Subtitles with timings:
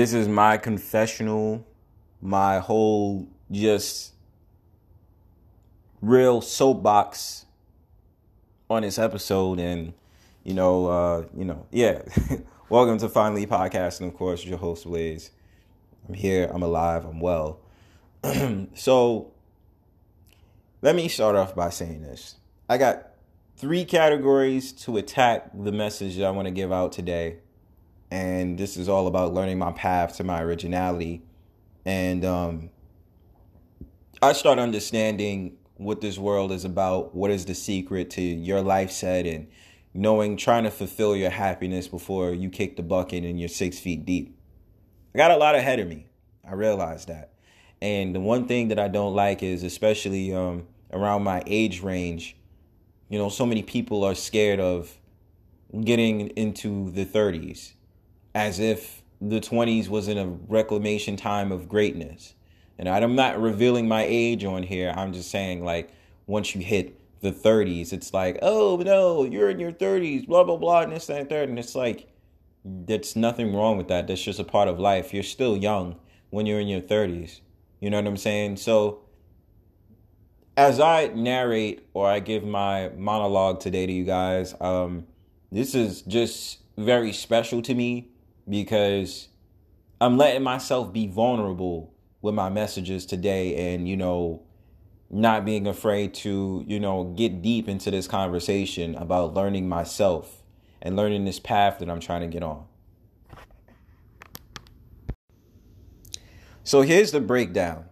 [0.00, 1.66] This is my confessional,
[2.22, 4.14] my whole just
[6.00, 7.44] real soapbox
[8.70, 9.60] on this episode.
[9.60, 9.92] And
[10.42, 12.00] you know uh you know yeah
[12.70, 14.00] welcome to finally podcast.
[14.00, 15.32] And of course your host Blaze.
[16.08, 16.50] I'm here.
[16.50, 17.04] I'm alive.
[17.04, 17.60] I'm well.
[18.72, 19.32] So
[20.80, 22.36] let me start off by saying this.
[22.70, 23.10] I got
[23.58, 27.40] three categories to attack the message that I want to give out today
[28.10, 31.22] and this is all about learning my path to my originality
[31.84, 32.70] and um
[34.22, 38.90] I start understanding what this world is about, what is the secret to your life
[38.90, 39.48] set, and
[39.94, 44.04] knowing trying to fulfill your happiness before you kick the bucket and you're six feet
[44.04, 44.36] deep.
[45.14, 46.06] I got a lot ahead of me.
[46.46, 47.32] I realize that.
[47.80, 52.36] And the one thing that I don't like is, especially um, around my age range,
[53.08, 54.98] you know, so many people are scared of
[55.82, 57.72] getting into the 30s
[58.34, 62.34] as if the 20s was in a reclamation time of greatness
[62.80, 64.94] and I'm not revealing my age on here.
[64.96, 65.90] I'm just saying, like,
[66.26, 70.56] once you hit the 30s, it's like, oh, no, you're in your 30s, blah, blah,
[70.56, 71.50] blah, and this, that, and third.
[71.50, 72.08] And it's like,
[72.64, 74.06] there's nothing wrong with that.
[74.06, 75.12] That's just a part of life.
[75.12, 75.96] You're still young
[76.30, 77.40] when you're in your 30s.
[77.80, 78.56] You know what I'm saying?
[78.56, 79.00] So,
[80.56, 85.06] as I narrate or I give my monologue today to you guys, um,
[85.52, 88.08] this is just very special to me
[88.48, 89.28] because
[90.00, 94.42] I'm letting myself be vulnerable with my messages today and, you know,
[95.10, 100.42] not being afraid to, you know, get deep into this conversation about learning myself
[100.80, 102.64] and learning this path that I'm trying to get on.
[106.62, 107.86] So here's the breakdown.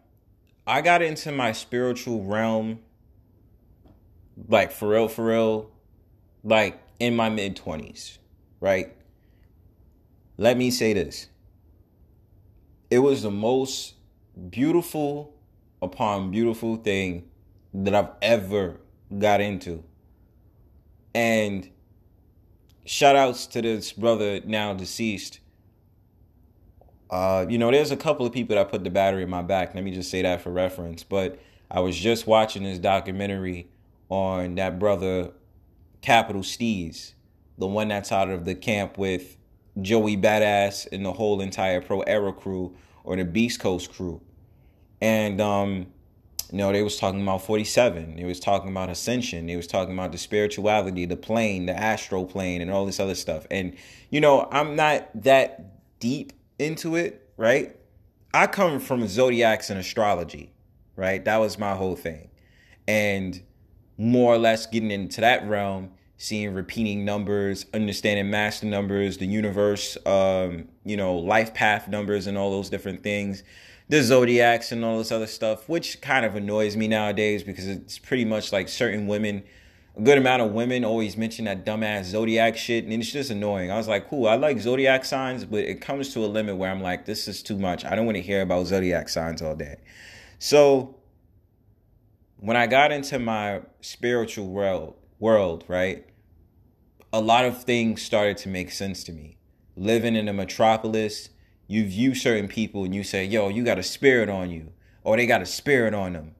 [0.66, 2.81] I got into my spiritual realm
[4.47, 5.70] like for real for real
[6.44, 8.19] like in my mid 20s,
[8.60, 8.94] right?
[10.41, 11.26] Let me say this.
[12.91, 13.94] It was the most
[14.50, 15.34] beautiful
[15.82, 17.28] upon beautiful thing
[17.75, 18.81] that I've ever
[19.19, 19.82] got into.
[21.12, 21.69] And
[22.84, 25.41] shout outs to this brother now deceased.
[27.10, 29.75] Uh, you know, there's a couple of people that put the battery in my back.
[29.75, 31.03] Let me just say that for reference.
[31.03, 33.70] But I was just watching this documentary
[34.09, 35.32] on that brother,
[36.00, 37.15] Capital Steez,
[37.59, 39.37] the one that's out of the camp with
[39.81, 44.21] Joey Badass and the whole entire Pro Era crew or the Beast Coast crew.
[45.00, 45.87] And um,
[46.50, 49.47] you know they was talking about 47 they was talking about ascension.
[49.47, 53.15] They was talking about the spirituality the plane the astral plane and all this other
[53.15, 53.47] stuff.
[53.50, 53.77] And
[54.11, 57.77] you know i'm not that deep into it right?
[58.34, 60.53] I come from zodiacs and astrology
[60.99, 61.25] right?
[61.25, 62.28] That was my whole thing.
[62.87, 63.41] And
[63.97, 69.97] more or less getting into that realm seeing repeating numbers understanding master numbers the universe
[70.05, 73.43] um, you know life path numbers and all those different things
[73.89, 77.99] the zodiacs and all this other stuff, which kind of annoys me nowadays because it's
[77.99, 79.43] pretty much like certain women,
[79.97, 83.71] a good amount of women always mention that dumbass zodiac shit, and it's just annoying.
[83.71, 86.71] I was like, cool, I like zodiac signs, but it comes to a limit where
[86.71, 87.85] I'm like, this is too much.
[87.85, 89.77] I don't want to hear about zodiac signs all day.
[90.39, 90.97] So
[92.37, 96.05] when I got into my spiritual world, world, right,
[97.12, 99.38] a lot of things started to make sense to me.
[99.76, 101.30] Living in a metropolis
[101.69, 104.72] you view certain people and you say, yo, you got a spirit on you,
[105.04, 106.34] or they got a spirit on them.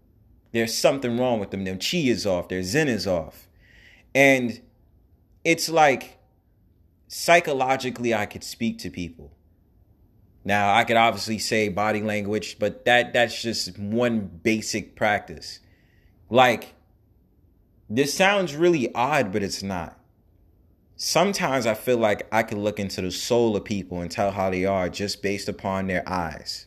[0.52, 1.64] There's something wrong with them.
[1.64, 3.46] Their chi is off, their zen is off.
[4.14, 4.60] And
[5.44, 6.18] it's like
[7.06, 9.32] psychologically, I could speak to people.
[10.44, 15.60] Now, I could obviously say body language, but that that's just one basic practice.
[16.30, 16.74] Like,
[17.91, 19.97] this sounds really odd, but it's not
[20.98, 24.50] sometimes I feel like I can look into the soul of people and tell how
[24.50, 26.66] they are just based upon their eyes.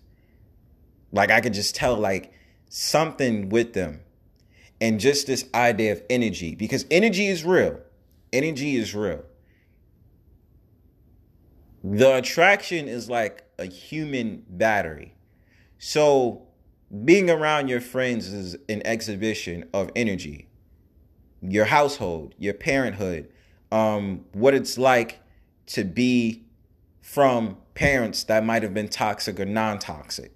[1.12, 2.34] Like I could just tell like
[2.70, 4.00] something with them.
[4.80, 7.80] And just this idea of energy because energy is real.
[8.34, 9.24] Energy is real.
[11.84, 15.14] The attraction is like a human battery.
[15.78, 16.48] So
[17.06, 20.48] being around your friends is an exhibition of energy.
[21.42, 23.31] Your household, your parenthood,
[23.72, 25.20] um, what it's like
[25.68, 26.44] to be
[27.02, 30.32] from parents that might have been toxic or non toxic.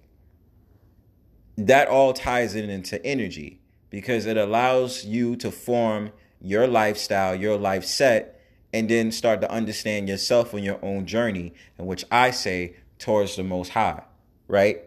[1.56, 3.60] That all ties in into energy
[3.90, 6.10] because it allows you to form
[6.40, 8.40] your lifestyle, your life set,
[8.72, 13.36] and then start to understand yourself on your own journey, in which I say towards
[13.36, 14.02] the most high,
[14.48, 14.82] right?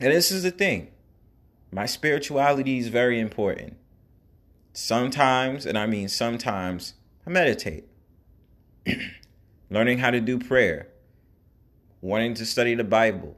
[0.00, 0.88] And this is the thing
[1.70, 3.76] my spirituality is very important.
[4.72, 6.94] Sometimes, and I mean sometimes,
[7.26, 7.84] I meditate.
[9.70, 10.88] Learning how to do prayer,
[12.00, 13.36] wanting to study the Bible.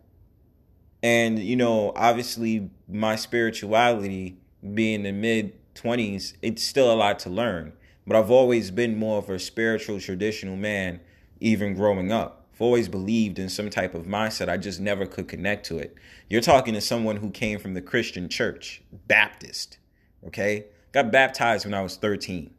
[1.03, 4.39] And, you know, obviously, my spirituality
[4.75, 7.73] being in the mid 20s, it's still a lot to learn.
[8.07, 11.01] But I've always been more of a spiritual, traditional man,
[11.41, 12.47] even growing up.
[12.55, 14.49] I've always believed in some type of mindset.
[14.49, 15.95] I just never could connect to it.
[16.29, 19.79] You're talking to someone who came from the Christian church, Baptist,
[20.27, 20.67] okay?
[20.93, 22.53] Got baptized when I was 13,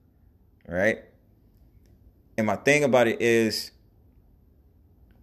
[0.69, 0.99] all right?
[2.37, 3.71] And my thing about it is,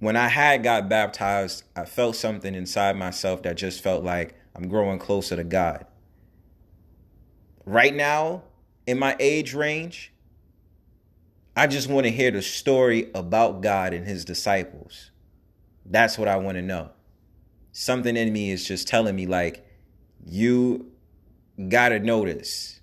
[0.01, 4.69] when I had got baptized, I felt something inside myself that just felt like I'm
[4.69, 5.87] growing closer to God.
[7.65, 8.43] Right now,
[8.87, 10.13] in my age range,
[11.57, 15.13] I just want to hear the story about God and his disciples.
[15.87, 16.91] That's what I want to know.
[17.71, 19.65] Something in me is just telling me, like,
[20.27, 20.91] you
[21.69, 22.81] got to know this.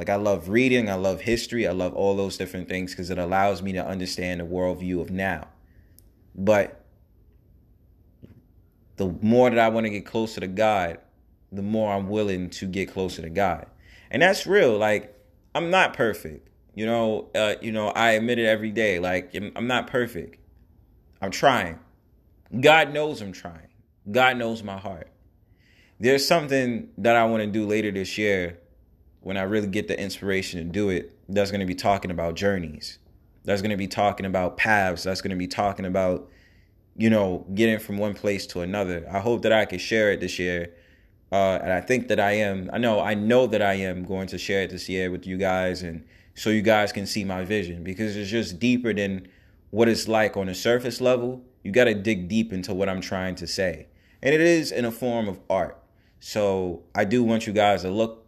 [0.00, 3.18] Like, I love reading, I love history, I love all those different things because it
[3.18, 5.48] allows me to understand the worldview of now.
[6.34, 6.82] But
[8.96, 11.00] the more that I want to get closer to God,
[11.52, 13.66] the more I'm willing to get closer to God.
[14.10, 14.78] And that's real.
[14.78, 15.14] Like,
[15.54, 16.48] I'm not perfect.
[16.74, 19.00] You know, uh, you know, I admit it every day.
[19.00, 20.38] Like I'm not perfect.
[21.20, 21.78] I'm trying.
[22.58, 23.68] God knows I'm trying.
[24.10, 25.08] God knows my heart.
[25.98, 28.60] There's something that I want to do later this year
[29.20, 31.16] when I really get the inspiration to do it.
[31.28, 32.98] That's going to be talking about journeys.
[33.44, 35.02] That's going to be talking about paths.
[35.02, 36.28] That's going to be talking about,
[36.96, 39.06] you know, getting from one place to another.
[39.10, 40.74] I hope that I can share it this year.
[41.32, 42.70] Uh, and I think that I am.
[42.72, 43.00] I know.
[43.00, 46.04] I know that I am going to share it this year with you guys and
[46.34, 49.28] so you guys can see my vision because it's just deeper than
[49.70, 51.42] what it's like on a surface level.
[51.62, 53.88] You got to dig deep into what I'm trying to say.
[54.22, 55.76] And it is in a form of art.
[56.18, 58.26] So I do want you guys to look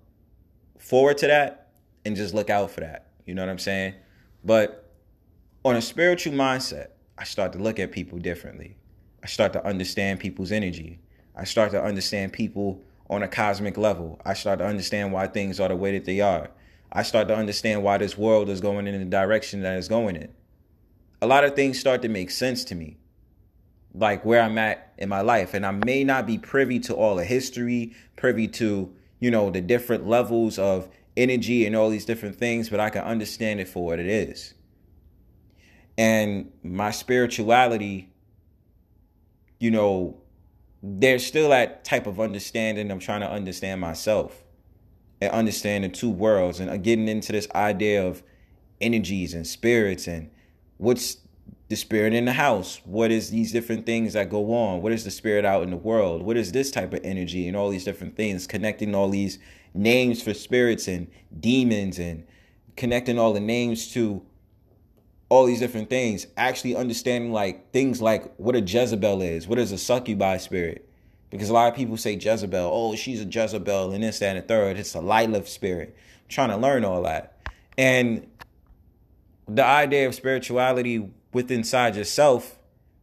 [0.82, 1.68] forward to that
[2.04, 3.06] and just look out for that.
[3.24, 3.94] You know what I'm saying?
[4.44, 4.90] But
[5.64, 8.76] on a spiritual mindset, I start to look at people differently.
[9.22, 10.98] I start to understand people's energy.
[11.36, 14.20] I start to understand people on a cosmic level.
[14.24, 16.50] I start to understand why things are the way that they are.
[16.90, 20.16] I start to understand why this world is going in the direction that it's going
[20.16, 20.32] in.
[21.22, 22.98] A lot of things start to make sense to me,
[23.94, 25.54] like where I'm at in my life.
[25.54, 28.92] And I may not be privy to all the history, privy to,
[29.22, 33.02] you know, the different levels of energy and all these different things, but I can
[33.02, 34.52] understand it for what it is.
[35.96, 38.12] And my spirituality,
[39.60, 40.20] you know,
[40.82, 42.90] there's still that type of understanding.
[42.90, 44.42] I'm trying to understand myself
[45.20, 48.24] and understand the two worlds and uh, getting into this idea of
[48.80, 50.32] energies and spirits and
[50.78, 51.18] what's
[51.72, 52.82] the spirit in the house.
[52.84, 54.82] What is these different things that go on?
[54.82, 56.22] What is the spirit out in the world?
[56.22, 58.46] What is this type of energy and all these different things?
[58.46, 59.38] Connecting all these
[59.72, 61.10] names for spirits and
[61.40, 62.24] demons and
[62.76, 64.22] connecting all the names to
[65.30, 66.26] all these different things.
[66.36, 69.48] Actually understanding like things like what a jezebel is.
[69.48, 70.86] What is a succubi spirit?
[71.30, 74.44] Because a lot of people say Jezebel, oh, she's a Jezebel, and this, that, and
[74.44, 74.78] the third.
[74.78, 75.96] It's a Lilith spirit.
[75.96, 77.38] I'm trying to learn all that.
[77.78, 78.26] And
[79.48, 82.58] the idea of spirituality within inside yourself,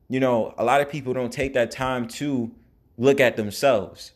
[0.07, 2.51] you know, a lot of people don't take that time to
[2.97, 4.11] look at themselves.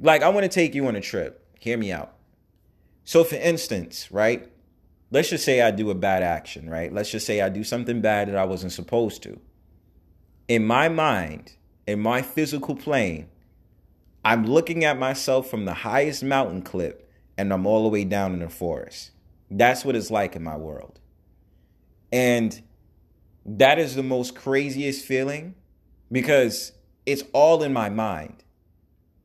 [0.00, 1.46] Like, I want to take you on a trip.
[1.58, 2.14] Hear me out.
[3.04, 4.50] So, for instance, right?
[5.10, 6.92] Let's just say I do a bad action, right?
[6.92, 9.38] Let's just say I do something bad that I wasn't supposed to.
[10.48, 11.54] In my mind,
[11.86, 13.28] in my physical plane,
[14.24, 18.32] I'm looking at myself from the highest mountain clip and I'm all the way down
[18.32, 19.12] in the forest.
[19.50, 20.98] That's what it's like in my world.
[22.10, 22.60] And
[23.46, 25.54] that is the most craziest feeling
[26.10, 26.72] because
[27.06, 28.42] it's all in my mind.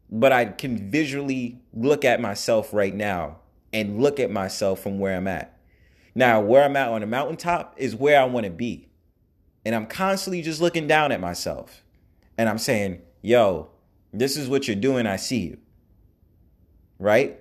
[0.09, 3.39] But I can visually look at myself right now
[3.73, 5.57] and look at myself from where I'm at.
[6.13, 8.89] Now, where I'm at on the mountaintop is where I want to be.
[9.65, 11.83] And I'm constantly just looking down at myself.
[12.37, 13.69] And I'm saying, yo,
[14.11, 15.07] this is what you're doing.
[15.07, 15.57] I see you.
[16.99, 17.39] Right?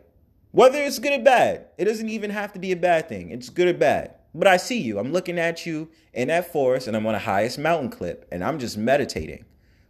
[0.53, 3.31] Whether it's good or bad, it doesn't even have to be a bad thing.
[3.31, 4.15] It's good or bad.
[4.35, 4.99] But I see you.
[4.99, 8.45] I'm looking at you in that forest and I'm on the highest mountain clip and
[8.45, 9.45] I'm just meditating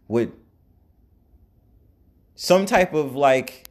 [0.09, 0.31] with
[2.35, 3.69] some type of like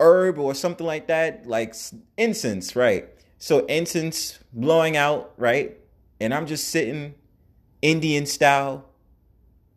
[0.00, 1.74] herb or something like that, like
[2.16, 3.08] incense, right?
[3.38, 5.76] So incense blowing out, right?
[6.20, 7.14] And I'm just sitting
[7.80, 8.84] Indian style,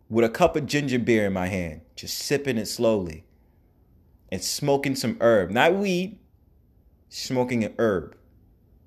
[0.10, 3.24] with a cup of ginger beer in my hand, just sipping it slowly
[4.30, 6.20] and smoking some herb, not weed,
[7.08, 8.16] smoking an herb.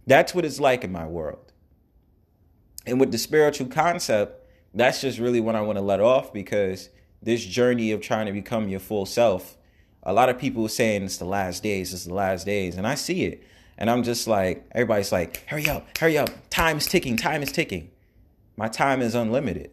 [0.07, 1.53] That's what it's like in my world.
[2.87, 6.91] And with the spiritual concept, that's just really what I want to let off because
[7.23, 9.57] this journey of trying to become your full self,
[10.03, 12.87] a lot of people are saying it's the last days, it's the last days, and
[12.87, 13.43] I see it.
[13.79, 17.51] And I'm just like, everybody's like, hurry up, hurry up, time is ticking, time is
[17.51, 17.91] ticking.
[18.57, 19.71] My time is unlimited.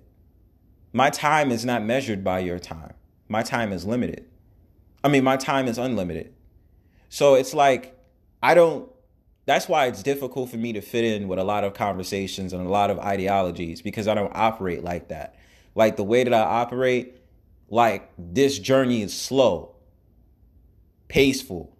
[0.93, 2.93] My time is not measured by your time.
[3.27, 4.25] My time is limited.
[5.03, 6.33] I mean, my time is unlimited.
[7.09, 7.97] So it's like,
[8.41, 8.90] I don't,
[9.45, 12.65] that's why it's difficult for me to fit in with a lot of conversations and
[12.65, 15.35] a lot of ideologies because I don't operate like that.
[15.73, 17.17] Like the way that I operate,
[17.69, 19.75] like this journey is slow,
[21.07, 21.75] paceful,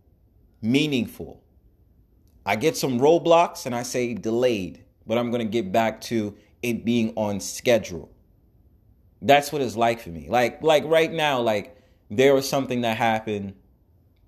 [0.62, 1.44] meaningful.
[2.46, 6.36] I get some roadblocks and I say delayed, but I'm going to get back to
[6.63, 8.12] it being on schedule.
[9.22, 10.27] That's what it's like for me.
[10.30, 11.77] Like like right now like
[12.10, 13.53] there was something that happened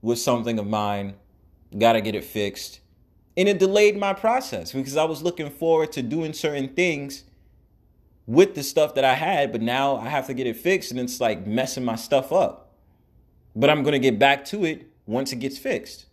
[0.02, 1.16] with something of mine,
[1.76, 2.80] got to get it fixed.
[3.36, 7.24] And it delayed my process because I was looking forward to doing certain things
[8.26, 11.00] with the stuff that I had, but now I have to get it fixed and
[11.00, 12.72] it's like messing my stuff up.
[13.56, 16.06] But I'm going to get back to it once it gets fixed.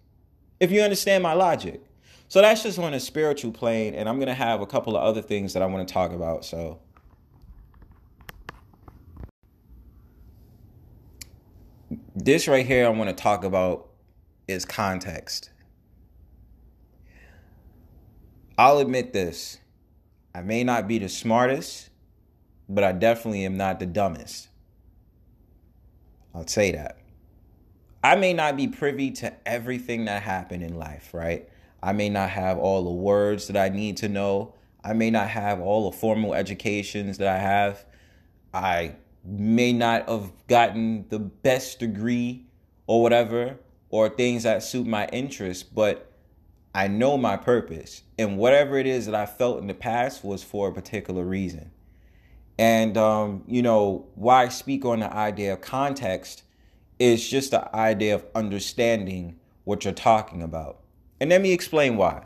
[0.59, 1.83] If you understand my logic.
[2.29, 5.03] So that's just on a spiritual plane, and I'm going to have a couple of
[5.03, 6.45] other things that I want to talk about.
[6.45, 6.79] So.
[12.15, 13.89] This right here, I want to talk about
[14.47, 15.51] is context.
[18.61, 19.57] I'll admit this.
[20.35, 21.89] I may not be the smartest,
[22.69, 24.51] but I definitely am not the dumbest.
[26.35, 26.99] I'll say that.
[28.05, 31.49] I may not be privy to everything that happened in life, right?
[31.83, 34.53] I may not have all the words that I need to know.
[34.85, 37.87] I may not have all the formal educations that I have.
[38.53, 42.45] I may not have gotten the best degree
[42.87, 43.57] or whatever,
[43.89, 46.10] or things that suit my interests, but
[46.75, 48.03] I know my purpose.
[48.19, 51.71] And whatever it is that I felt in the past was for a particular reason.
[52.59, 56.43] And, um, you know, why I speak on the idea of context
[56.99, 60.81] is just the idea of understanding what you're talking about.
[61.21, 62.23] And let me explain why.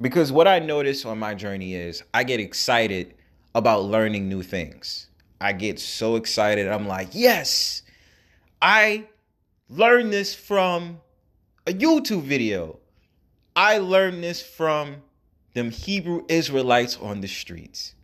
[0.00, 3.14] Because what I notice on my journey is I get excited
[3.54, 5.08] about learning new things.
[5.40, 6.68] I get so excited.
[6.68, 7.82] I'm like, yes,
[8.60, 9.06] I
[9.68, 11.00] learned this from
[11.66, 12.78] a YouTube video.
[13.56, 14.96] I learned this from
[15.54, 17.94] them Hebrew Israelites on the streets.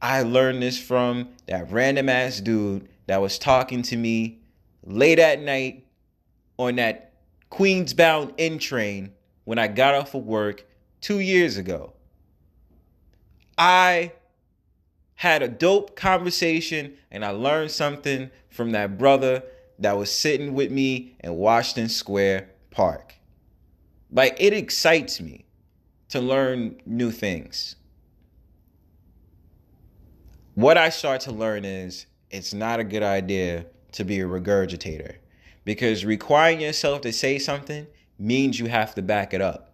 [0.00, 4.38] I learned this from that random ass dude that was talking to me
[4.84, 5.84] late at night
[6.56, 7.12] on that
[7.50, 10.64] Queensbound N train when I got off of work
[11.00, 11.94] two years ago.
[13.56, 14.12] I
[15.16, 19.42] had a dope conversation and I learned something from that brother
[19.80, 23.17] that was sitting with me in Washington Square Park.
[24.10, 25.44] Like, it excites me
[26.08, 27.76] to learn new things.
[30.54, 35.16] What I start to learn is it's not a good idea to be a regurgitator
[35.64, 37.86] because requiring yourself to say something
[38.18, 39.72] means you have to back it up.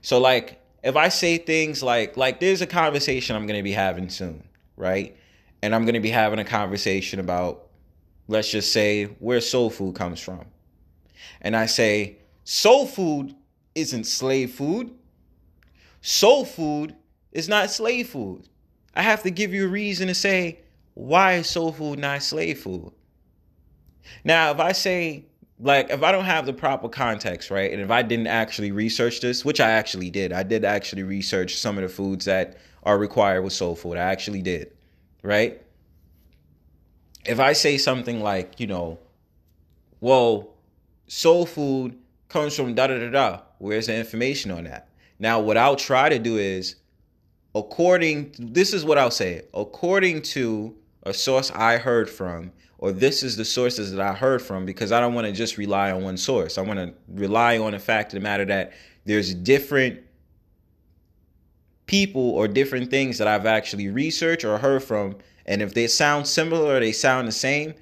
[0.00, 3.72] So like if I say things like like there's a conversation I'm going to be
[3.72, 4.42] having soon,
[4.76, 5.16] right?
[5.62, 7.68] And I'm going to be having a conversation about
[8.28, 10.44] let's just say where soul food comes from.
[11.40, 13.34] And I say soul food
[13.74, 14.90] isn't slave food.
[16.00, 16.94] Soul food
[17.30, 18.48] is not slave food.
[18.94, 20.58] I have to give you a reason to say
[20.94, 22.92] why is soul food not slave food?
[24.24, 25.26] Now, if I say
[25.62, 29.20] like if I don't have the proper context, right, and if I didn't actually research
[29.20, 32.98] this, which I actually did, I did actually research some of the foods that are
[32.98, 33.96] required with soul food.
[33.96, 34.72] I actually did,
[35.22, 35.62] right?
[37.24, 38.98] If I say something like, you know,
[40.00, 40.48] well,
[41.06, 41.96] soul food
[42.32, 44.88] comes from da da da da, where's the information on that?
[45.18, 46.76] Now, what I'll try to do is,
[47.54, 50.74] according, this is what I'll say, according to
[51.04, 54.90] a source I heard from, or this is the sources that I heard from because
[54.90, 56.58] I don't want to just rely on one source.
[56.58, 58.72] I want to rely on the fact of the matter that
[59.04, 60.00] there's different
[61.86, 65.16] people or different things that I've actually researched or heard from.
[65.46, 67.74] And if they sound similar or they sound the same,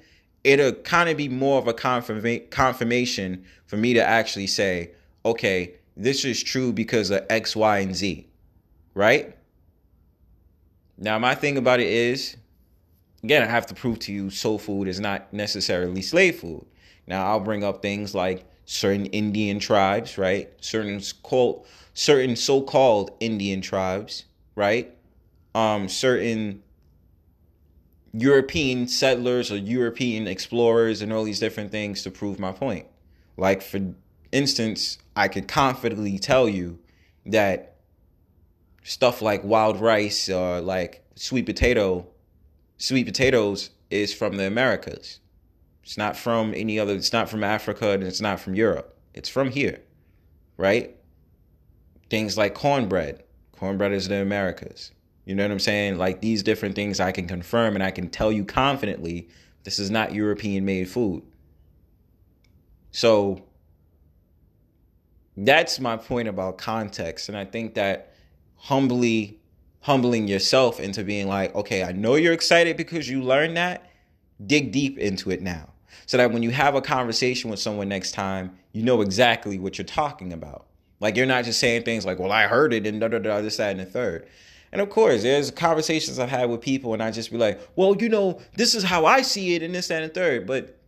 [0.43, 4.91] it'll kind of be more of a confirma- confirmation for me to actually say,
[5.23, 8.27] okay, this is true because of X, Y, and Z.
[8.93, 9.33] Right?
[10.97, 12.35] Now, my thing about it is
[13.23, 16.65] again, I have to prove to you soul food is not necessarily slave food.
[17.07, 20.51] Now, I'll bring up things like certain Indian tribes, right?
[20.59, 24.93] Certain called certain so-called Indian tribes, right?
[25.55, 26.61] Um, certain
[28.11, 32.87] European settlers or European explorers and all these different things to prove my point.
[33.37, 33.93] Like, for
[34.31, 36.79] instance, I could confidently tell you
[37.25, 37.75] that
[38.83, 42.07] stuff like wild rice or like sweet potato,
[42.77, 45.19] sweet potatoes is from the Americas.
[45.83, 48.97] It's not from any other, it's not from Africa and it's not from Europe.
[49.13, 49.81] It's from here,
[50.57, 50.95] right?
[52.09, 53.23] Things like cornbread.
[53.53, 54.91] Cornbread is the Americas.
[55.25, 55.97] You know what I'm saying?
[55.97, 59.29] Like these different things I can confirm and I can tell you confidently
[59.63, 61.23] this is not European made food.
[62.91, 63.43] So
[65.37, 67.29] that's my point about context.
[67.29, 68.13] And I think that
[68.55, 69.39] humbly
[69.81, 73.89] humbling yourself into being like, okay, I know you're excited because you learned that.
[74.45, 75.69] Dig deep into it now.
[76.05, 79.77] So that when you have a conversation with someone next time, you know exactly what
[79.77, 80.67] you're talking about.
[80.99, 83.41] Like you're not just saying things like, well, I heard it and da da da,
[83.41, 84.27] this, that, and the third.
[84.71, 87.95] And of course, there's conversations I've had with people, and I just be like, well,
[87.97, 90.47] you know, this is how I see it, and this, that, and the third.
[90.47, 90.79] But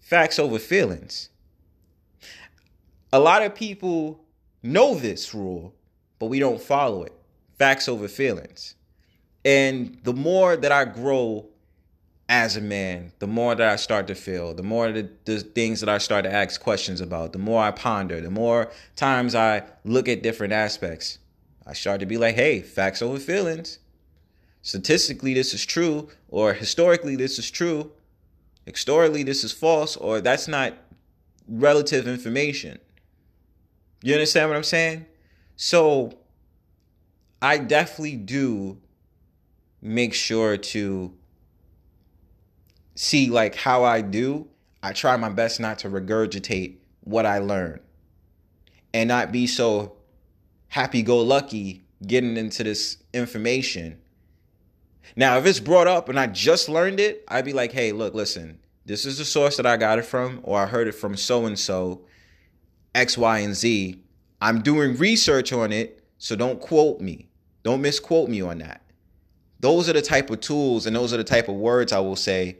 [0.00, 1.28] facts over feelings.
[3.12, 4.24] A lot of people
[4.62, 5.74] know this rule,
[6.18, 7.12] but we don't follow it.
[7.58, 8.74] Facts over feelings.
[9.44, 11.46] And the more that I grow
[12.28, 15.80] as a man, the more that I start to feel, the more the, the things
[15.80, 19.62] that I start to ask questions about, the more I ponder, the more times I
[19.84, 21.18] look at different aspects,
[21.66, 23.78] I start to be like, hey, facts over feelings.
[24.60, 27.92] Statistically, this is true, or historically, this is true.
[28.66, 30.74] Historically, this is false, or that's not
[31.48, 32.78] relative information.
[34.02, 35.06] You understand what I'm saying?
[35.56, 36.12] So
[37.42, 38.78] I definitely do
[39.80, 41.12] make sure to
[42.94, 44.48] see like how I do.
[44.82, 47.80] I try my best not to regurgitate what I learn
[48.94, 49.96] and not be so
[50.68, 53.98] happy go lucky getting into this information.
[55.16, 58.14] Now, if it's brought up and I just learned it, I'd be like, hey, look,
[58.14, 61.16] listen, this is the source that I got it from, or I heard it from
[61.16, 62.02] so and so,
[62.94, 64.02] X, Y, and Z.
[64.40, 67.28] I'm doing research on it, so don't quote me.
[67.62, 68.82] Don't misquote me on that.
[69.60, 72.16] Those are the type of tools and those are the type of words I will
[72.16, 72.58] say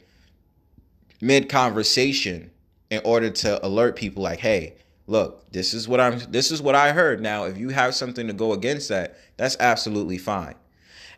[1.20, 2.50] mid conversation
[2.90, 4.74] in order to alert people like, hey,
[5.06, 7.20] look, this is what I'm this is what I heard.
[7.20, 10.54] Now, if you have something to go against that, that's absolutely fine.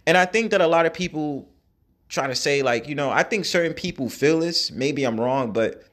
[0.06, 1.48] And I think that a lot of people
[2.08, 5.52] try to say like, you know, I think certain people feel this, maybe I'm wrong,
[5.52, 5.84] but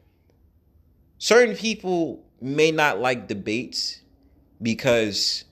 [1.20, 4.02] certain people may not like debates
[4.62, 5.46] because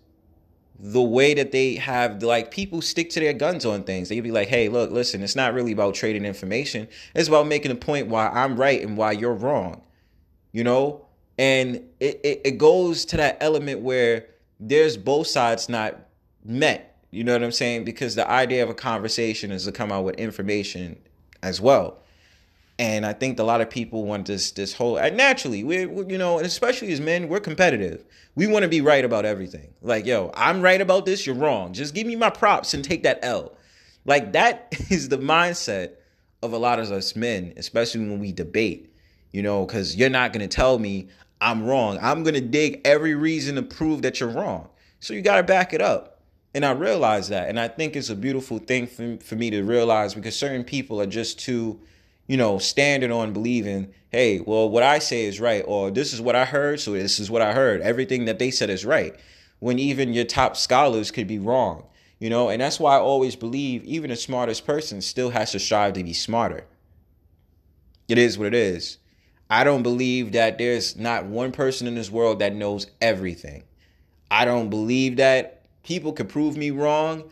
[0.78, 4.10] the way that they have like people stick to their guns on things.
[4.10, 6.88] They'd be like hey look listen it's not really about trading information.
[7.13, 9.82] It's about making a point why i'm right and why you're wrong
[10.52, 11.06] you know?
[11.38, 16.00] And it, it, it goes to that element where there's both sides not
[16.45, 17.86] met you know what i'm saying?
[17.86, 20.98] Because the idea of a conversation is to come out with information
[21.41, 22.00] as well
[22.78, 26.38] and I think a lot of people want this this whole naturally we you know
[26.38, 28.04] and especially as men we're competitive.
[28.36, 29.74] We want to be right about everything.
[29.82, 31.74] Like yo, I'm right about this, you're wrong.
[31.74, 33.56] Just give me my props and take that L.
[34.06, 35.92] Like that is the mindset
[36.44, 38.92] of a lot of us men, especially when we debate.
[39.32, 41.10] You know, cuz you're not to tell me
[41.42, 42.00] I'm wrong.
[42.02, 44.70] I'm to dig every reason to prove that you're wrong.
[45.00, 46.22] So you got to back it up.
[46.54, 47.50] And I realize that.
[47.50, 51.02] And I think it's a beautiful thing for, for me to realize because certain people
[51.02, 51.82] are just too
[52.28, 56.22] you know, standing on believing, hey, well, what I say is right, or this is
[56.22, 57.82] what I heard, so this is what I heard.
[57.82, 59.16] Everything that they said is right.
[59.60, 61.86] When even your top scholars could be wrong,
[62.20, 65.60] you know, and that's why I always believe even the smartest person still has to
[65.60, 66.66] strive to be smarter.
[68.08, 68.98] It is what it is.
[69.50, 73.64] I don't believe that there's not one person in this world that knows everything.
[74.32, 77.30] I don't believe that people could prove me wrong.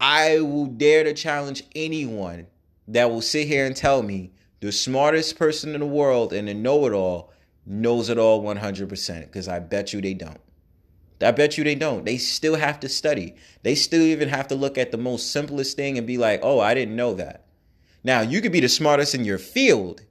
[0.00, 2.46] I will dare to challenge anyone
[2.88, 6.54] that will sit here and tell me the smartest person in the world and a
[6.54, 7.32] know it all
[7.66, 10.40] knows it all 100% because I bet you they don't.
[11.20, 12.04] I bet you they don't.
[12.04, 13.36] They still have to study.
[13.62, 16.58] They still even have to look at the most simplest thing and be like, oh,
[16.58, 17.46] I didn't know that.
[18.04, 20.02] Now, you could be the smartest in your field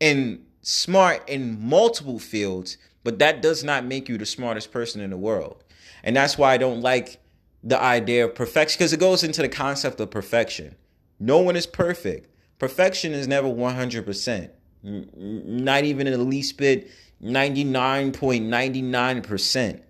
[0.00, 5.10] and smart in multiple fields, but that does not make you the smartest person in
[5.10, 5.62] the world.
[6.02, 7.20] And that's why I don't like
[7.62, 10.74] the idea of perfection because it goes into the concept of perfection.
[11.18, 12.28] No one is perfect.
[12.58, 14.50] Perfection is never 100%.
[14.82, 16.90] Not even in the least bit
[17.22, 19.80] 99.99%.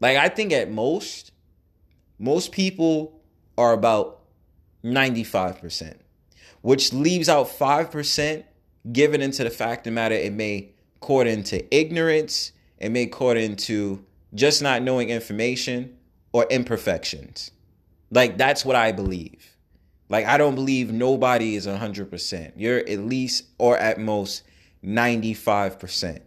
[0.00, 1.32] Like I think at most
[2.18, 3.20] most people
[3.58, 4.20] are about
[4.84, 5.96] 95%,
[6.60, 8.44] which leaves out 5%
[8.92, 14.04] given into the fact of matter it may caught into ignorance, it may caught into
[14.34, 15.96] just not knowing information
[16.32, 17.50] or imperfections.
[18.10, 19.51] Like that's what I believe.
[20.12, 22.52] Like I don't believe nobody is 100%.
[22.54, 24.42] You're at least or at most
[24.84, 26.20] 95%.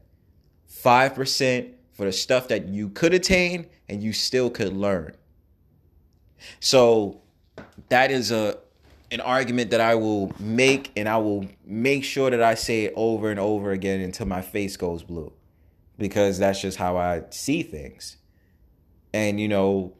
[0.83, 5.15] 5% for the stuff that you could attain and you still could learn.
[6.59, 7.21] So
[7.89, 8.57] that is a
[9.11, 12.93] an argument that I will make and I will make sure that I say it
[12.95, 15.31] over and over again until my face goes blue.
[15.99, 18.17] Because that's just how I see things.
[19.13, 19.94] And you know,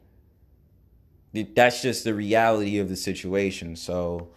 [1.42, 3.76] that's just the reality of the situation.
[3.76, 4.28] So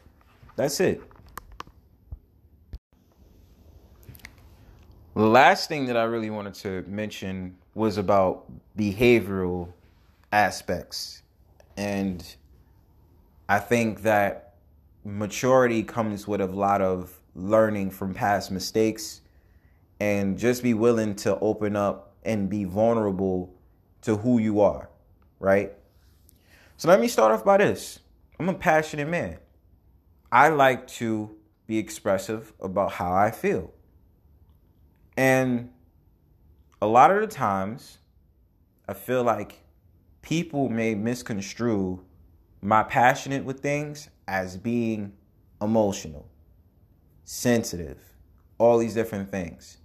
[0.56, 1.02] that's it.
[5.16, 8.46] The last thing that I really wanted to mention was about
[8.78, 9.74] behavioral
[10.32, 11.24] aspects.
[11.76, 12.24] And
[13.48, 14.56] I think that
[15.04, 19.22] maturity comes with a lot of learning from past mistakes
[20.00, 23.54] and just be willing to open up and be vulnerable
[24.02, 24.90] to who you are,
[25.40, 25.74] right?
[26.80, 28.00] So let me start off by this.
[28.39, 29.39] I'm a passionate man.
[30.32, 31.36] I like to
[31.68, 33.74] be expressive about how I feel.
[35.18, 35.72] And
[36.82, 37.98] a lot of the times,
[38.88, 39.62] I feel like
[40.22, 42.00] people may misconstrue
[42.62, 45.12] my passionate with things as being
[45.62, 46.30] emotional,
[47.26, 48.00] sensitive,
[48.58, 49.80] all these different things.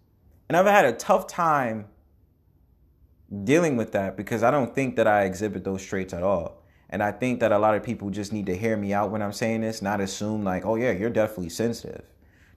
[0.48, 1.86] And I've had a tough time
[3.42, 6.63] dealing with that because I don't think that I exhibit those traits at all.
[6.94, 9.20] And I think that a lot of people just need to hear me out when
[9.20, 12.04] I'm saying this, not assume like, oh yeah, you're definitely sensitive.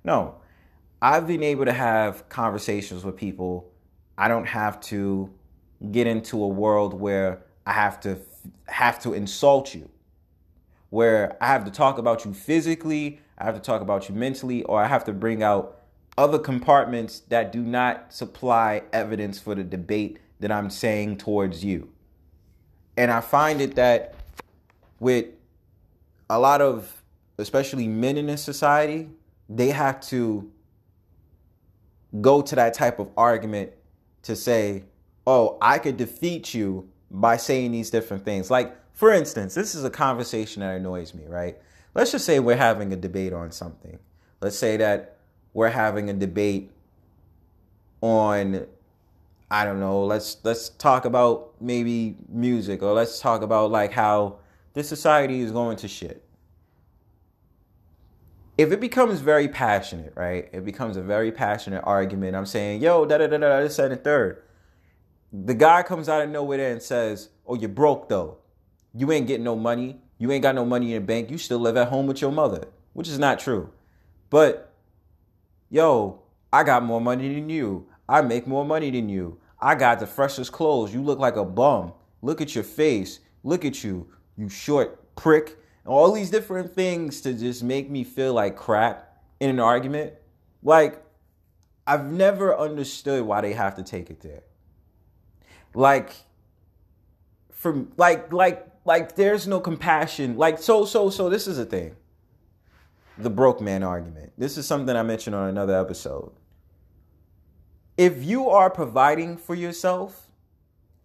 [0.04, 0.36] No,
[1.02, 3.71] I've been able to have conversations with people.
[4.15, 5.34] I don't have to
[5.91, 8.19] get into a world where I have to
[8.67, 9.89] have to insult you,
[10.91, 14.62] where I have to talk about you physically, I have to talk about you mentally,
[14.65, 15.80] or I have to bring out
[16.15, 21.89] other compartments that do not supply evidence for the debate that I'm saying towards you.
[22.95, 24.13] And I find it that
[24.99, 25.25] with
[26.29, 27.03] a lot of
[27.38, 29.10] especially men in this society,
[29.49, 30.51] they have to
[32.21, 33.71] go to that type of argument
[34.23, 34.83] to say,
[35.25, 38.49] oh, I could defeat you by saying these different things.
[38.49, 41.57] Like, for instance, this is a conversation that annoys me, right?
[41.93, 43.99] Let's just say we're having a debate on something.
[44.41, 45.17] Let's say that
[45.53, 46.71] we're having a debate
[48.01, 48.67] on
[49.49, 54.39] I don't know, let's let's talk about maybe music or let's talk about like how
[54.77, 56.23] this society is going to shit.
[58.59, 60.49] If it becomes very passionate, right?
[60.53, 62.35] It becomes a very passionate argument.
[62.35, 64.43] I'm saying, yo, da da da da, this, and third.
[65.33, 68.37] The guy comes out of nowhere and says, oh, you're broke though.
[68.93, 69.99] You ain't getting no money.
[70.19, 71.31] You ain't got no money in the bank.
[71.31, 73.71] You still live at home with your mother, which is not true.
[74.29, 74.73] But,
[75.71, 76.21] yo,
[76.53, 77.87] I got more money than you.
[78.07, 79.39] I make more money than you.
[79.59, 80.93] I got the freshest clothes.
[80.93, 81.93] You look like a bum.
[82.21, 83.21] Look at your face.
[83.43, 84.07] Look at you
[84.38, 89.50] you short prick, all these different things to just make me feel like crap in
[89.50, 90.13] an argument.
[90.63, 91.04] Like,
[91.86, 94.43] I've never understood why they have to take it there.
[95.73, 96.13] Like,
[97.58, 100.38] from like like like there's no compassion.
[100.38, 101.95] Like so so so this is a thing.
[103.17, 104.34] The broke man argument.
[104.38, 106.32] This is something I mentioned on another episode.
[107.97, 110.28] If you are providing for yourself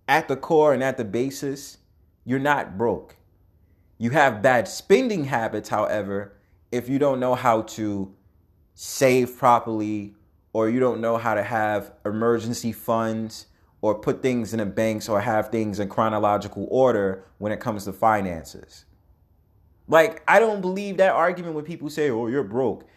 [0.06, 1.78] at the core and at the basis,
[2.26, 3.16] you're not broke.
[4.02, 6.32] You have bad spending habits, however,
[6.72, 8.12] if you don't know how to
[8.74, 10.16] save properly
[10.52, 13.46] or you don't know how to have emergency funds
[13.80, 17.84] or put things in the banks or have things in chronological order when it comes
[17.84, 18.86] to finances.
[19.86, 22.88] Like, I don't believe that argument when people say, oh, you're broke.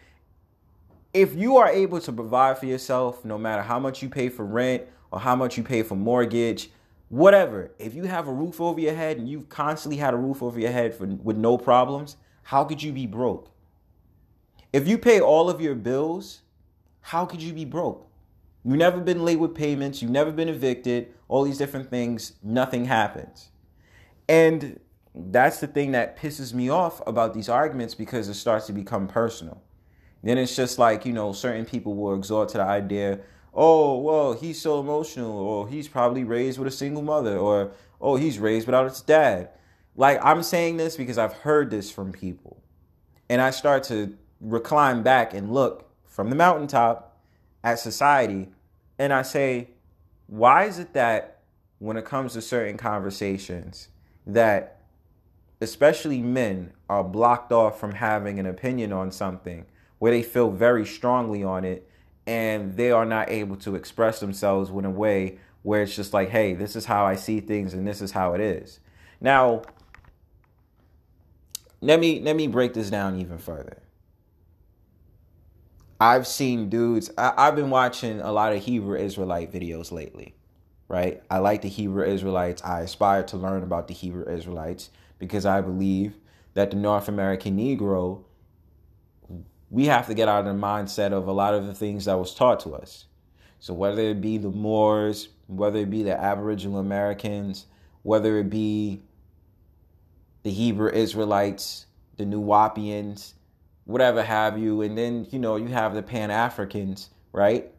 [1.14, 4.44] If you are able to provide for yourself, no matter how much you pay for
[4.44, 6.68] rent or how much you pay for mortgage,
[7.08, 7.72] whatever.
[7.78, 10.58] If you have a roof over your head and you've constantly had a roof over
[10.58, 13.50] your head for, with no problems, how could you be broke?
[14.72, 16.42] If you pay all of your bills,
[17.00, 18.08] how could you be broke?
[18.64, 22.84] You've never been late with payments, you've never been evicted, all these different things, nothing
[22.84, 23.50] happens.
[24.28, 24.80] And
[25.14, 29.06] that's the thing that pisses me off about these arguments because it starts to become
[29.06, 29.62] personal.
[30.22, 33.20] Then it's just like, you know, certain people will exhort to the idea
[33.56, 38.16] oh, well, he's so emotional, or he's probably raised with a single mother, or oh,
[38.16, 39.48] he's raised without his dad.
[39.96, 42.62] Like, I'm saying this because I've heard this from people.
[43.30, 47.18] And I start to recline back and look from the mountaintop
[47.64, 48.48] at society,
[48.98, 49.70] and I say,
[50.26, 51.40] why is it that
[51.78, 53.88] when it comes to certain conversations,
[54.26, 54.82] that
[55.60, 59.64] especially men are blocked off from having an opinion on something
[59.98, 61.88] where they feel very strongly on it
[62.26, 66.30] and they are not able to express themselves in a way where it's just like,
[66.30, 68.80] hey, this is how I see things and this is how it is.
[69.20, 69.62] Now,
[71.80, 73.82] let me let me break this down even further.
[76.00, 77.10] I've seen dudes.
[77.16, 80.34] I, I've been watching a lot of Hebrew Israelite videos lately,
[80.88, 81.22] right?
[81.30, 82.62] I like the Hebrew Israelites.
[82.62, 86.18] I aspire to learn about the Hebrew Israelites because I believe
[86.54, 88.24] that the North American Negro,
[89.70, 92.18] we have to get out of the mindset of a lot of the things that
[92.18, 93.06] was taught to us.
[93.58, 97.66] So whether it be the Moors, whether it be the Aboriginal Americans,
[98.02, 99.02] whether it be
[100.42, 103.32] the Hebrew Israelites, the Nuwaubians,
[103.84, 107.72] whatever have you, and then you know you have the Pan Africans, right?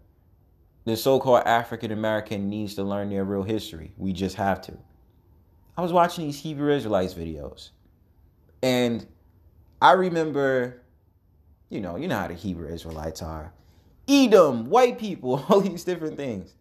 [0.85, 3.93] The so-called African American needs to learn their real history.
[3.97, 4.77] We just have to.
[5.77, 7.69] I was watching these Hebrew Israelites videos,
[8.63, 9.05] and
[9.81, 10.81] I remember,
[11.69, 13.51] you know, you know how the Hebrew Israelites are.
[14.07, 16.53] Edom, white people, all these different things.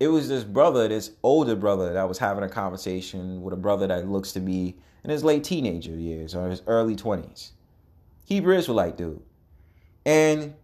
[0.00, 3.86] It was this brother, this older brother, that was having a conversation with a brother
[3.88, 7.50] that looks to be in his late teenager years or his early 20s.
[8.24, 9.22] Hebrew Israelite dude.
[10.04, 10.54] And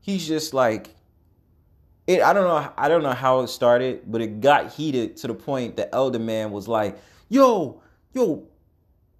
[0.00, 0.94] he's just like
[2.06, 5.28] it I don't know I don't know how it started, but it got heated to
[5.28, 7.80] the point the elder man was like, "Yo,
[8.12, 8.44] yo,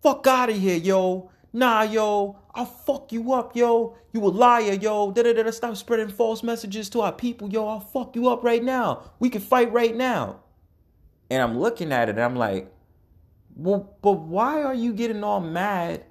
[0.02, 1.30] fuck out of here, yo.
[1.52, 3.96] Nah, yo, I'll fuck you up, yo.
[4.12, 5.10] You a liar, yo.
[5.10, 5.50] Da da da.
[5.50, 7.66] Stop spreading false messages to our people, yo.
[7.66, 9.12] I'll fuck you up right now.
[9.18, 10.40] We can fight right now."
[11.30, 12.70] And I'm looking at it and I'm like,
[13.56, 16.04] well, but why are you getting all mad?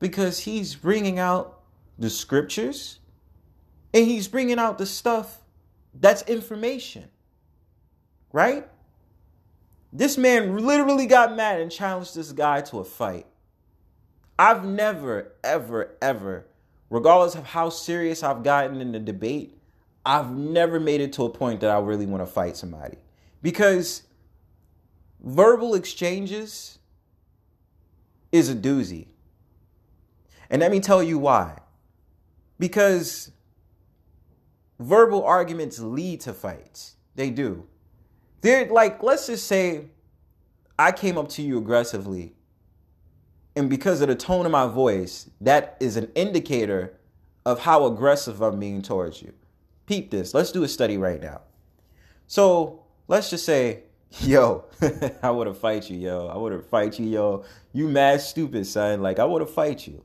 [0.00, 1.60] Because he's bringing out
[1.98, 2.98] the scriptures
[3.94, 5.42] and he's bringing out the stuff
[5.94, 7.10] that's information.
[8.32, 8.66] Right?
[9.92, 13.26] This man literally got mad and challenged this guy to a fight.
[14.38, 16.46] I've never, ever, ever,
[16.90, 19.58] regardless of how serious I've gotten in the debate,
[20.04, 22.98] I've never made it to a point that I really want to fight somebody.
[23.40, 24.02] Because
[25.22, 26.78] verbal exchanges
[28.32, 29.08] is a doozy.
[30.50, 31.58] And let me tell you why.
[32.58, 33.30] Because
[34.78, 36.96] verbal arguments lead to fights.
[37.14, 37.66] They do.
[38.40, 39.86] They're like, let's just say
[40.78, 42.34] I came up to you aggressively,
[43.54, 46.94] and because of the tone of my voice, that is an indicator
[47.44, 49.32] of how aggressive I'm being towards you.
[49.86, 50.32] Peep this.
[50.32, 51.42] Let's do a study right now.
[52.26, 53.82] So let's just say
[54.20, 54.64] yo,
[55.22, 56.26] I would have fight you, yo.
[56.26, 57.44] I would have fight you, yo.
[57.72, 59.02] You mad stupid, son.
[59.02, 60.04] Like I would have fight you.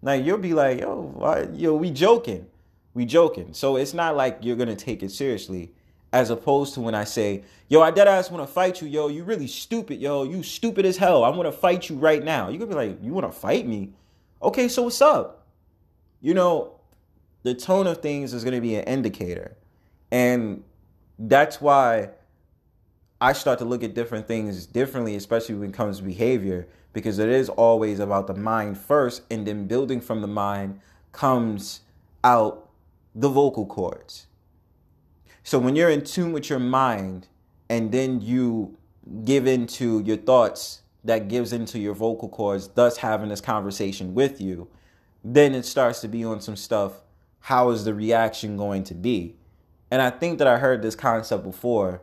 [0.00, 2.46] Now you'll be like, yo, why, yo, we joking,
[2.94, 3.52] we joking.
[3.52, 5.72] So it's not like you're gonna take it seriously,
[6.12, 9.08] as opposed to when I say, yo, I dead ass want to fight you, yo.
[9.08, 10.22] You really stupid, yo.
[10.22, 11.24] You stupid as hell.
[11.24, 12.48] I want to fight you right now.
[12.48, 13.92] You gonna be like, you want to fight me?
[14.42, 15.46] Okay, so what's up?
[16.20, 16.74] You know,
[17.42, 19.56] the tone of things is gonna be an indicator,
[20.10, 20.62] and
[21.18, 22.10] that's why
[23.20, 27.18] I start to look at different things differently, especially when it comes to behavior, because
[27.18, 30.80] it is always about the mind first, and then building from the mind
[31.12, 31.80] comes
[32.22, 32.68] out
[33.14, 34.26] the vocal cords.
[35.48, 37.26] So when you're in tune with your mind,
[37.70, 38.76] and then you
[39.24, 44.42] give into your thoughts, that gives into your vocal cords, thus having this conversation with
[44.42, 44.68] you,
[45.24, 47.00] then it starts to be on some stuff.
[47.40, 49.36] How is the reaction going to be?
[49.90, 52.02] And I think that I heard this concept before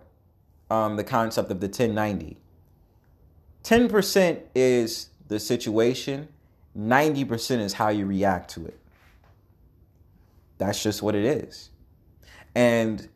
[0.71, 2.39] um, the concept of the 1090.
[3.63, 6.29] 10% is the situation,
[6.75, 8.79] 90% is how you react to it.
[10.58, 11.69] That's just what it is.
[12.55, 13.08] And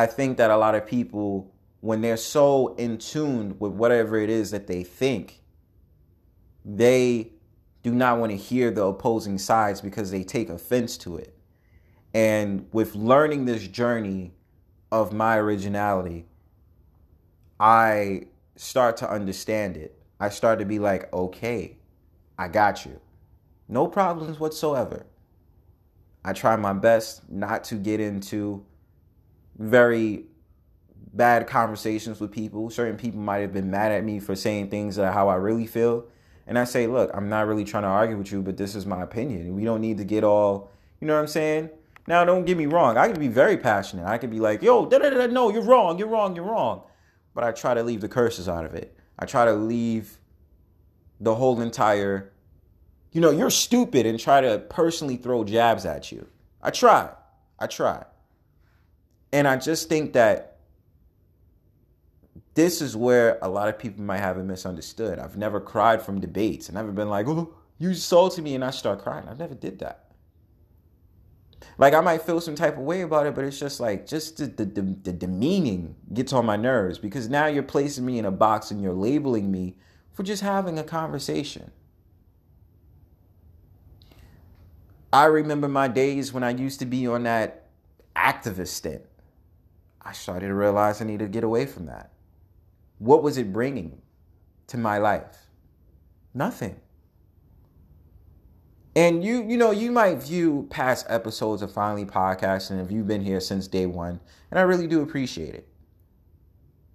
[0.00, 4.30] I think that a lot of people, when they're so in tune with whatever it
[4.30, 5.42] is that they think,
[6.64, 7.32] they
[7.82, 11.36] do not want to hear the opposing sides because they take offense to it.
[12.14, 14.32] And with learning this journey
[14.90, 16.24] of my originality,
[17.58, 18.22] I
[18.56, 20.02] start to understand it.
[20.18, 21.76] I start to be like, okay,
[22.38, 22.98] I got you.
[23.68, 25.04] No problems whatsoever.
[26.24, 28.64] I try my best not to get into
[29.58, 30.24] very
[31.12, 32.70] bad conversations with people.
[32.70, 35.66] Certain people might have been mad at me for saying things that how I really
[35.66, 36.06] feel.
[36.46, 38.86] And I say, look, I'm not really trying to argue with you, but this is
[38.86, 39.54] my opinion.
[39.54, 41.70] We don't need to get all, you know what I'm saying?
[42.06, 42.96] Now, don't get me wrong.
[42.96, 44.06] I can be very passionate.
[44.06, 46.82] I can be like, yo, da da da, no, you're wrong, you're wrong, you're wrong
[47.34, 48.96] but I try to leave the curses out of it.
[49.18, 50.18] I try to leave
[51.20, 52.32] the whole entire,
[53.12, 56.26] you know, you're stupid and try to personally throw jabs at you.
[56.62, 57.10] I try.
[57.58, 58.04] I try.
[59.32, 60.58] And I just think that
[62.54, 65.18] this is where a lot of people might have it misunderstood.
[65.18, 66.68] I've never cried from debates.
[66.68, 69.28] I've never been like, oh, you insulted me and I start crying.
[69.28, 70.06] I never did that.
[71.78, 74.36] Like I might feel some type of way about it, but it's just like just
[74.36, 78.24] the, the, the, the demeaning gets on my nerves because now you're placing me in
[78.24, 79.76] a box and you're labeling me
[80.12, 81.70] for just having a conversation.
[85.12, 87.66] I remember my days when I used to be on that
[88.14, 89.02] activist stint.
[90.02, 92.10] I started to realize I needed to get away from that.
[92.98, 94.00] What was it bringing
[94.68, 95.46] to my life?
[96.34, 96.80] Nothing.
[98.96, 103.24] And you, you know, you might view past episodes of Finally Podcasting if you've been
[103.24, 105.68] here since day one, and I really do appreciate it.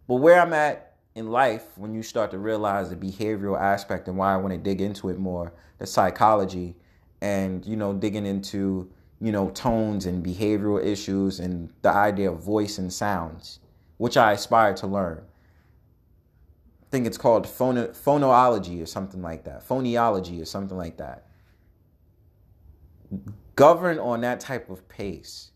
[0.07, 4.17] But where I'm at in life, when you start to realize the behavioral aspect and
[4.17, 6.75] why I want to dig into it more, the psychology,
[7.21, 12.43] and you know, digging into you know tones and behavioral issues and the idea of
[12.43, 13.59] voice and sounds,
[13.97, 15.23] which I aspire to learn.
[16.83, 21.25] I think it's called phono- phonology or something like that, phoniology or something like that
[23.55, 25.51] govern on that type of pace,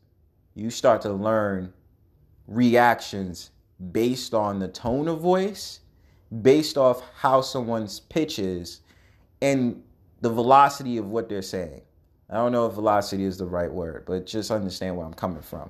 [0.55, 1.73] you start to learn
[2.47, 3.51] reactions
[3.91, 5.81] based on the tone of voice,
[6.41, 8.81] based off how someone's pitch is,
[9.41, 9.81] and
[10.21, 11.81] the velocity of what they're saying.
[12.29, 15.41] I don't know if velocity is the right word, but just understand where I'm coming
[15.41, 15.69] from.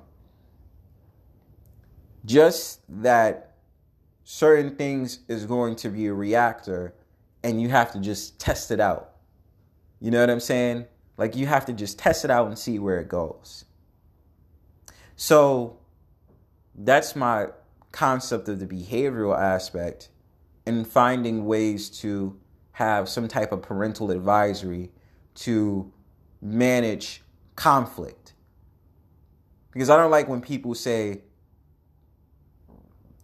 [2.24, 3.54] Just that
[4.24, 6.94] certain things is going to be a reactor
[7.42, 9.12] and you have to just test it out.
[10.00, 10.84] You know what I'm saying?
[11.16, 13.64] Like you have to just test it out and see where it goes.
[15.16, 15.78] So
[16.74, 17.48] that's my
[17.92, 20.08] concept of the behavioral aspect
[20.66, 22.38] and finding ways to
[22.72, 24.90] have some type of parental advisory
[25.34, 25.92] to
[26.40, 27.22] manage
[27.56, 28.34] conflict.
[29.72, 31.22] Because I don't like when people say,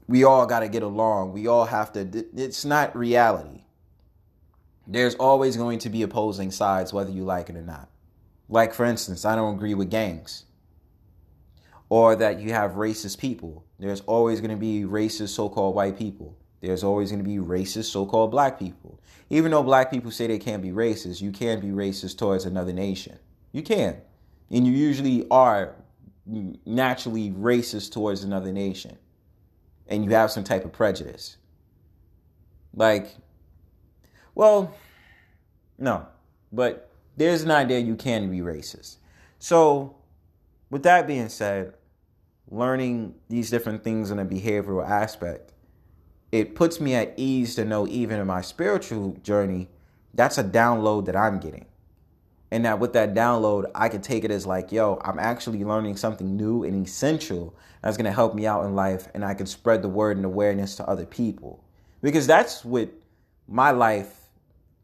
[0.06, 1.32] we all got to get along.
[1.32, 2.24] We all have to.
[2.36, 3.64] It's not reality
[4.86, 7.88] there's always going to be opposing sides, whether you like it or not.
[8.48, 10.44] Like, for instance, I don't agree with gangs
[11.88, 13.64] or that you have racist people.
[13.78, 16.36] There's always going to be racist so called white people.
[16.66, 19.00] There's always going to be racist so called black people.
[19.30, 22.72] Even though black people say they can't be racist, you can be racist towards another
[22.72, 23.18] nation.
[23.52, 23.96] You can.
[24.50, 25.74] And you usually are
[26.26, 28.96] naturally racist towards another nation.
[29.88, 31.36] And you have some type of prejudice.
[32.74, 33.16] Like,
[34.34, 34.74] well,
[35.78, 36.06] no,
[36.52, 38.96] but there's an idea you can be racist.
[39.38, 39.96] So,
[40.70, 41.74] with that being said,
[42.50, 45.52] learning these different things in a behavioral aspect,
[46.40, 49.68] it puts me at ease to know, even in my spiritual journey,
[50.12, 51.66] that's a download that I'm getting.
[52.50, 55.96] And that with that download, I can take it as like, yo, I'm actually learning
[55.96, 59.08] something new and essential that's going to help me out in life.
[59.14, 61.64] And I can spread the word and awareness to other people.
[62.02, 62.90] Because that's what
[63.48, 64.28] my life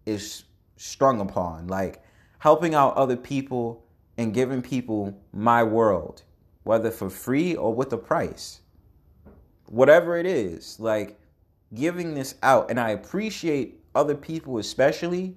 [0.06, 0.44] is
[0.76, 1.68] strung upon.
[1.68, 2.02] Like
[2.38, 3.84] helping out other people
[4.16, 6.22] and giving people my world,
[6.64, 8.60] whether for free or with a price.
[9.66, 11.18] Whatever it is, like
[11.74, 12.70] giving this out.
[12.70, 15.36] And I appreciate other people, especially.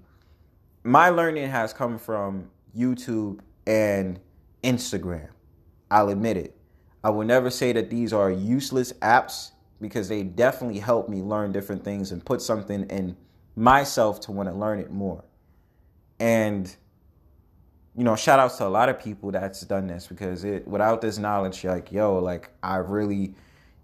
[0.83, 4.19] My learning has come from YouTube and
[4.63, 5.29] Instagram.
[5.89, 6.55] I'll admit it.
[7.03, 11.51] I will never say that these are useless apps because they definitely help me learn
[11.51, 13.15] different things and put something in
[13.55, 15.23] myself to want to learn it more.
[16.19, 16.75] And
[17.97, 21.01] you know, shout outs to a lot of people that's done this because it without
[21.01, 23.35] this knowledge, like, yo, like I really,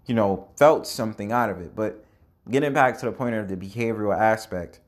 [0.06, 1.74] you know, felt something out of it.
[1.74, 2.04] But
[2.50, 4.80] getting back to the point of the behavioral aspect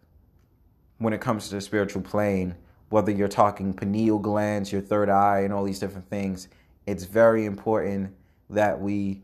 [0.99, 2.55] when it comes to the spiritual plane,
[2.89, 6.49] whether you're talking pineal glands, your third eye, and all these different things,
[6.87, 8.15] it's very important
[8.51, 9.23] that we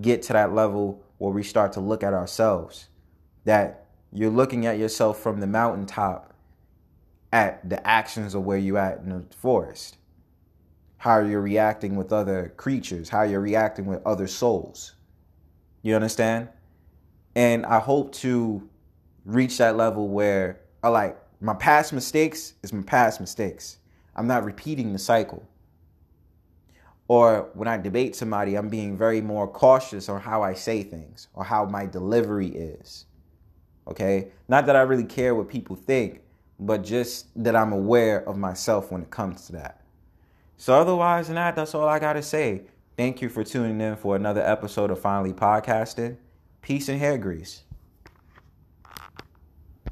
[0.00, 2.88] get to that level where we start to look at ourselves.
[3.44, 6.34] That you're looking at yourself from the mountaintop
[7.32, 9.96] at the actions of where you're at in the forest.
[10.98, 14.94] How you're reacting with other creatures, how you're reacting with other souls.
[15.82, 16.48] You understand?
[17.40, 18.68] And I hope to
[19.24, 23.78] reach that level where I like my past mistakes is my past mistakes.
[24.14, 25.42] I'm not repeating the cycle.
[27.08, 31.28] Or when I debate somebody, I'm being very more cautious on how I say things
[31.32, 33.06] or how my delivery is.
[33.88, 34.32] Okay?
[34.46, 36.20] Not that I really care what people think,
[36.58, 39.80] but just that I'm aware of myself when it comes to that.
[40.58, 42.64] So, otherwise than that, that's all I got to say.
[42.98, 46.18] Thank you for tuning in for another episode of Finally Podcasting.
[46.62, 47.62] Peace and hair grease.